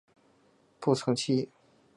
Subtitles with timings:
[0.79, 1.47] 步曾槭